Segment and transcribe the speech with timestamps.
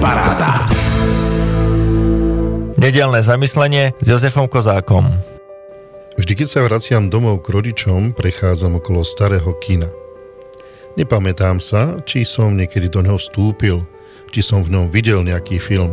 [0.00, 0.64] Paráda.
[2.80, 5.12] Nedelné zamyslenie s Jozefom Kozákom.
[6.16, 9.92] Vždy, keď sa vraciam domov k rodičom, prechádzam okolo starého kina.
[10.96, 13.84] Nepamätám sa, či som niekedy do neho vstúpil,
[14.32, 15.92] či som v ňom videl nejaký film.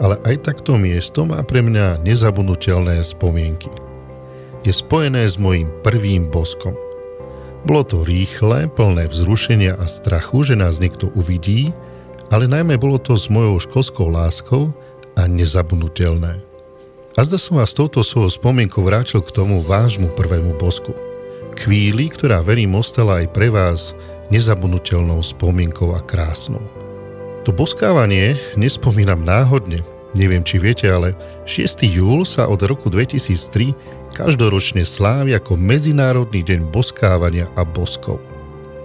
[0.00, 3.68] Ale aj takto miesto má pre mňa nezabudnutelné spomienky.
[4.64, 6.72] Je spojené s mojím prvým boskom.
[7.68, 11.76] Bolo to rýchle, plné vzrušenia a strachu, že nás niekto uvidí,
[12.32, 14.72] ale najmä bolo to s mojou školskou láskou
[15.18, 16.40] a nezabudnutelné.
[17.14, 20.90] A zda som vás touto svojou spomienkou vrátil k tomu vášmu prvému bosku.
[21.54, 23.94] Chvíli, ktorá verím ostala aj pre vás
[24.34, 26.62] nezabudnutelnou spomienkou a krásnou.
[27.46, 29.86] To boskávanie nespomínam náhodne,
[30.18, 31.14] neviem či viete, ale
[31.46, 31.86] 6.
[31.86, 33.76] júl sa od roku 2003
[34.10, 38.33] každoročne slávi ako Medzinárodný deň boskávania a boskov.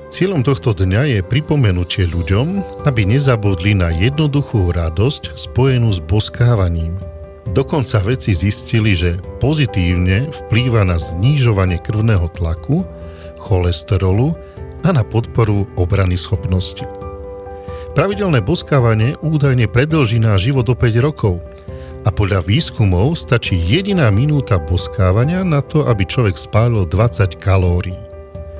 [0.09, 6.97] Cieľom tohto dňa je pripomenutie ľuďom, aby nezabudli na jednoduchú radosť spojenú s boskávaním.
[7.53, 12.81] Dokonca vedci zistili, že pozitívne vplýva na znižovanie krvného tlaku,
[13.37, 14.33] cholesterolu
[14.81, 16.89] a na podporu obrany schopnosti.
[17.93, 21.37] Pravidelné boskávanie údajne predlží náš život o 5 rokov–
[22.07, 28.08] a podľa výskumov stačí jediná minúta boskávania na to, aby človek spálil 20 kalórií.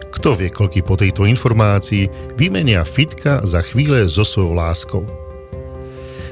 [0.10, 5.04] Kto vie, koľky po tejto informácii vymenia fitka za chvíle so svojou láskou.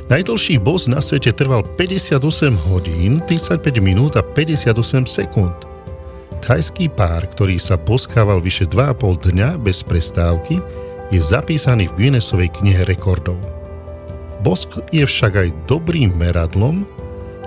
[0.08, 2.23] Najdlhší bos na svete trval 58
[2.72, 5.67] hodín, 35 minút a 58 sekúnd.
[6.39, 10.64] Thajský pár, ktorý sa boskával vyše 2,5 dňa bez prestávky,
[11.11, 13.36] je zapísaný v Guinnessovej knihe rekordov.
[14.48, 16.88] Bosk je však aj dobrým meradlom,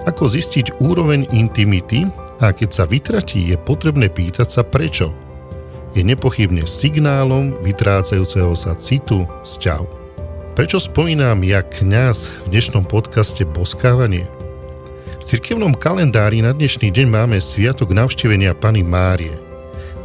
[0.05, 2.05] ako zistiť úroveň intimity
[2.45, 5.30] a keď sa vytratí, je potrebné pýtať sa prečo.
[5.91, 9.87] Je nepochybne signálom vytrácajúceho sa citu vzťahu.
[10.55, 14.23] Prečo spomínam ja kňaz v dnešnom podcaste Boskávanie?
[15.19, 19.35] V cirkevnom kalendári na dnešný deň máme sviatok navštevenia Pany Márie.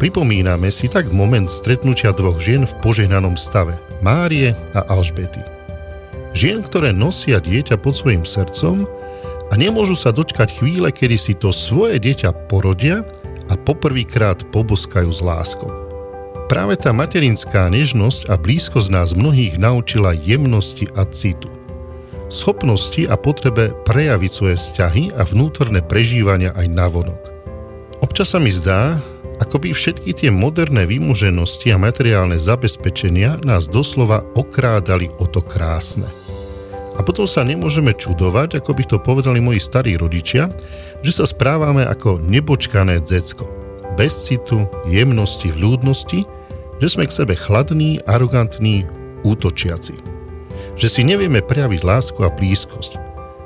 [0.01, 5.45] Pripomíname si tak moment stretnutia dvoch žien v požehnanom stave, Márie a Alžbety.
[6.33, 8.89] Žien, ktoré nosia dieťa pod svojim srdcom
[9.47, 13.05] a nemôžu sa dočkať chvíle, kedy si to svoje dieťa porodia
[13.49, 15.69] a poprvýkrát poboskajú s láskou.
[16.45, 21.49] Práve tá materinská nežnosť a blízkosť nás mnohých naučila jemnosti a citu.
[22.29, 27.21] Schopnosti a potrebe prejaviť svoje vzťahy a vnútorné prežívania aj navonok.
[28.01, 29.01] Občas sa mi zdá,
[29.41, 36.05] ako by všetky tie moderné vymuženosti a materiálne zabezpečenia nás doslova okrádali o to krásne–
[37.05, 40.49] potom sa nemôžeme čudovať, ako by to povedali moji starí rodičia,
[41.05, 43.45] že sa správame ako nebočkané decko.
[43.93, 46.25] Bez citu, jemnosti, vľúdnosti,
[46.81, 48.89] že sme k sebe chladní, arogantní,
[49.23, 49.95] útočiaci.
[50.75, 52.97] Že si nevieme prejaviť lásku a blízkosť.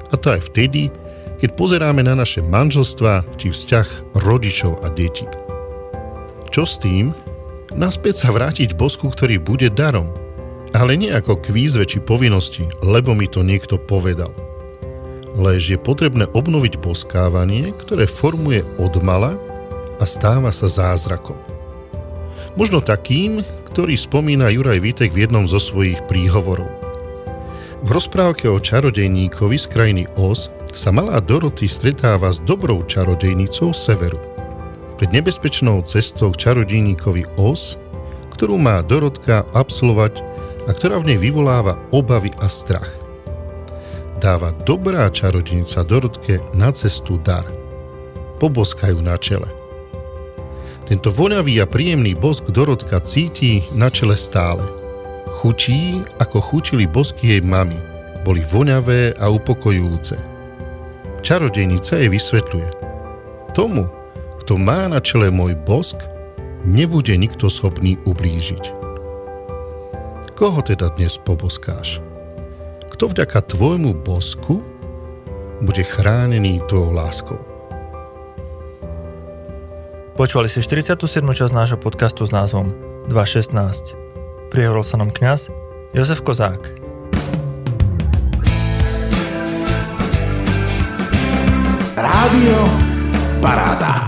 [0.09, 0.89] A to aj vtedy,
[1.37, 5.29] keď pozeráme na naše manželstva či vzťah rodičov a detí.
[6.49, 7.13] Čo s tým?
[7.77, 10.09] Naspäť sa vrátiť bosku, ktorý bude darom,
[10.73, 14.33] ale nie ako k výzve či povinnosti, lebo mi to niekto povedal.
[15.37, 19.37] Lež je potrebné obnoviť boskávanie, ktoré formuje odmala
[20.01, 21.37] a stáva sa zázrakom.
[22.57, 26.67] Možno takým, ktorý spomína Juraj Vítek v jednom zo svojich príhovorov.
[27.79, 34.19] V rozprávke o čarodejníkovi z krajiny Os sa malá Doroty stretáva s dobrou čarodejnicou severu.
[34.99, 37.79] Pred nebezpečnou cestou k čarodejníkovi Os,
[38.35, 40.19] ktorú má Dorotka absolvovať
[40.69, 42.93] a ktorá v nej vyvoláva obavy a strach.
[44.21, 47.47] Dáva dobrá čarodejnica Dorotke na cestu dar.
[48.37, 49.49] Poboskajú na čele.
[50.85, 54.61] Tento voňavý a príjemný bosk Dorotka cíti na čele stále.
[55.39, 57.77] Chutí, ako chutili bosky jej mamy.
[58.27, 60.17] Boli voňavé a upokojujúce.
[61.23, 62.69] Čarodejnica jej vysvetľuje.
[63.55, 63.87] Tomu,
[64.43, 66.01] kto má na čele môj bosk,
[66.67, 68.78] nebude nikto schopný ublížiť.
[70.39, 71.99] Koho teda dnes poboskáš?
[72.95, 74.63] Kto vďaka tvojmu bosku
[75.59, 77.39] bude chránený tvojou láskou?
[80.15, 80.95] Počúvali ste 47.
[81.27, 82.71] časť nášho podcastu s názvom
[83.11, 83.51] 216.
[84.47, 85.51] Prihovoril sa nám kňaz
[85.91, 86.71] Jozef Kozák.
[91.99, 92.59] Rádio
[93.43, 93.98] Paráda.